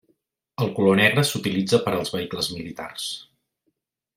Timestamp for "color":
0.77-0.95